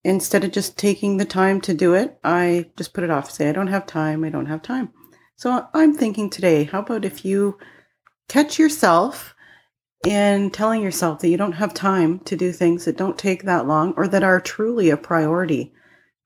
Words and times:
Instead 0.04 0.44
of 0.44 0.52
just 0.52 0.78
taking 0.78 1.18
the 1.18 1.26
time 1.26 1.62
to 1.62 1.73
do 1.73 1.94
it, 1.94 2.18
I 2.23 2.72
just 2.76 2.94
put 2.94 3.04
it 3.04 3.12
off. 3.12 3.32
Say, 3.32 3.50
I 3.50 3.54
don't 3.54 3.68
have 3.68 3.86
time. 3.86 4.23
I 4.23 4.30
don't 4.30 4.48
have 4.48 4.62
time. 4.62 4.92
So 5.36 5.68
I'm 5.73 5.94
thinking 5.94 6.30
today, 6.30 6.66
how 6.66 6.80
about 6.80 7.05
if 7.05 7.23
you 7.23 7.58
catch 8.28 8.59
yourself 8.59 9.36
in 10.05 10.50
telling 10.50 10.81
yourself 10.81 11.20
that 11.20 11.30
you 11.30 11.38
don't 11.38 11.54
have 11.54 11.73
time 11.73 12.20
to 12.22 12.36
do 12.36 12.52
things 12.52 12.86
that 12.86 12.98
don't 12.98 13.17
take 13.17 13.44
that 13.44 13.67
long 13.67 13.94
or 13.95 14.08
that 14.08 14.23
are 14.23 14.42
truly 14.42 14.90
a 14.90 14.98
priority? 14.98 15.73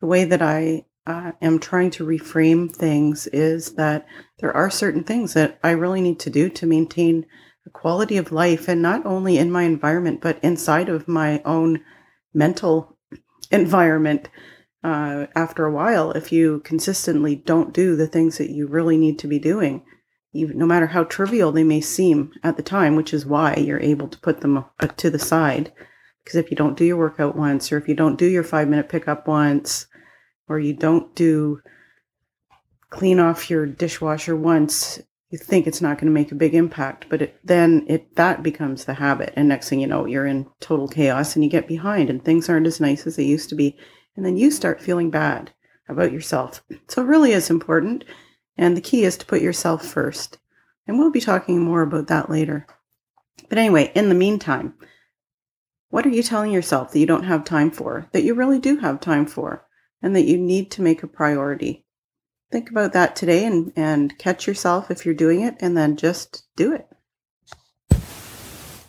The 0.01 0.07
way 0.07 0.23
that 0.25 0.41
I 0.41 0.85
uh, 1.05 1.33
am 1.41 1.59
trying 1.59 1.91
to 1.91 2.05
reframe 2.05 2.73
things 2.73 3.27
is 3.27 3.75
that 3.75 4.07
there 4.39 4.55
are 4.55 4.69
certain 4.69 5.03
things 5.03 5.33
that 5.33 5.59
I 5.63 5.71
really 5.71 6.01
need 6.01 6.19
to 6.21 6.29
do 6.29 6.49
to 6.49 6.65
maintain 6.65 7.25
quality 7.73 8.17
of 8.17 8.31
life 8.31 8.67
and 8.67 8.81
not 8.81 9.05
only 9.05 9.37
in 9.37 9.51
my 9.51 9.63
environment 9.63 10.21
but 10.21 10.39
inside 10.43 10.89
of 10.89 11.07
my 11.07 11.41
own 11.45 11.81
mental 12.33 12.97
environment 13.51 14.29
uh, 14.83 15.25
after 15.35 15.65
a 15.65 15.71
while 15.71 16.11
if 16.11 16.31
you 16.31 16.59
consistently 16.59 17.35
don't 17.35 17.73
do 17.73 17.95
the 17.95 18.07
things 18.07 18.37
that 18.37 18.51
you 18.51 18.67
really 18.67 18.97
need 18.97 19.17
to 19.17 19.27
be 19.27 19.39
doing 19.39 19.83
even 20.35 20.57
no 20.57 20.65
matter 20.65 20.87
how 20.87 21.03
trivial 21.05 21.51
they 21.51 21.63
may 21.63 21.79
seem 21.79 22.31
at 22.43 22.57
the 22.57 22.63
time 22.63 22.95
which 22.95 23.13
is 23.13 23.25
why 23.25 23.55
you're 23.55 23.79
able 23.79 24.07
to 24.09 24.19
put 24.19 24.41
them 24.41 24.65
to 24.97 25.09
the 25.09 25.17
side. 25.17 25.71
Because 26.23 26.35
if 26.35 26.51
you 26.51 26.57
don't 26.57 26.77
do 26.77 26.83
your 26.83 26.97
workout 26.97 27.35
once 27.35 27.71
or 27.71 27.77
if 27.77 27.87
you 27.87 27.95
don't 27.95 28.19
do 28.19 28.25
your 28.25 28.43
five 28.43 28.67
minute 28.67 28.89
pickup 28.89 29.27
once 29.27 29.87
or 30.49 30.59
you 30.59 30.73
don't 30.73 31.15
do 31.15 31.61
clean 32.89 33.19
off 33.19 33.49
your 33.49 33.65
dishwasher 33.65 34.35
once 34.35 35.01
you 35.35 35.45
think 35.45 35.67
it's 35.67 35.81
not 35.81 35.97
going 35.97 36.07
to 36.07 36.13
make 36.13 36.31
a 36.31 36.35
big 36.35 36.55
impact, 36.55 37.07
but 37.09 37.21
it, 37.21 37.39
then 37.43 37.85
it 37.89 38.15
that 38.15 38.41
becomes 38.41 38.85
the 38.85 38.93
habit, 38.93 39.33
and 39.35 39.49
next 39.49 39.67
thing 39.67 39.81
you 39.81 39.87
know, 39.87 40.05
you're 40.05 40.25
in 40.25 40.47
total 40.61 40.87
chaos 40.87 41.35
and 41.35 41.43
you 41.43 41.49
get 41.49 41.67
behind, 41.67 42.09
and 42.09 42.23
things 42.23 42.47
aren't 42.47 42.67
as 42.67 42.79
nice 42.79 43.05
as 43.05 43.17
they 43.17 43.25
used 43.25 43.49
to 43.49 43.55
be, 43.55 43.77
and 44.15 44.25
then 44.25 44.37
you 44.37 44.49
start 44.49 44.81
feeling 44.81 45.11
bad 45.11 45.51
about 45.89 46.13
yourself. 46.13 46.63
So 46.87 47.01
it 47.01 47.07
really 47.07 47.33
is 47.33 47.49
important, 47.49 48.05
and 48.57 48.77
the 48.77 48.81
key 48.81 49.03
is 49.03 49.17
to 49.17 49.25
put 49.25 49.41
yourself 49.41 49.85
first, 49.85 50.37
and 50.87 50.97
we'll 50.97 51.11
be 51.11 51.19
talking 51.19 51.59
more 51.59 51.81
about 51.81 52.07
that 52.07 52.29
later. 52.29 52.65
But 53.49 53.57
anyway, 53.57 53.91
in 53.93 54.07
the 54.07 54.15
meantime, 54.15 54.75
what 55.89 56.05
are 56.05 56.09
you 56.09 56.23
telling 56.23 56.51
yourself 56.51 56.93
that 56.93 56.99
you 56.99 57.05
don't 57.05 57.25
have 57.25 57.43
time 57.43 57.71
for, 57.71 58.07
that 58.13 58.23
you 58.23 58.35
really 58.35 58.59
do 58.59 58.77
have 58.77 59.01
time 59.01 59.25
for, 59.25 59.67
and 60.01 60.15
that 60.15 60.25
you 60.25 60.37
need 60.37 60.71
to 60.71 60.81
make 60.81 61.03
a 61.03 61.07
priority? 61.07 61.84
Think 62.55 62.69
about 62.69 62.93
that 62.93 63.17
today 63.17 63.43
and, 63.43 63.73
and 63.75 64.17
catch 64.17 64.47
yourself 64.47 64.89
if 64.89 65.05
you're 65.05 65.13
doing 65.13 65.41
it 65.41 65.57
and 65.59 65.75
then 65.75 65.97
just 65.97 66.45
do 66.55 66.71
it. 66.71 66.87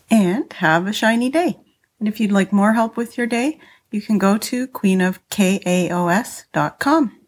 And 0.09 0.53
have 0.53 0.87
a 0.87 0.93
shiny 0.93 1.31
day. 1.31 1.59
And 1.99 2.07
if 2.07 2.21
you'd 2.21 2.31
like 2.31 2.53
more 2.53 2.75
help 2.75 2.97
with 2.97 3.19
your 3.19 3.27
day, 3.27 3.59
you 3.91 4.01
can 4.01 4.19
go 4.19 4.39
to 4.39 4.69
queenofchaos.com. 4.69 7.26